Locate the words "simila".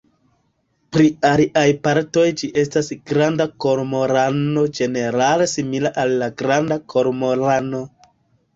5.55-5.95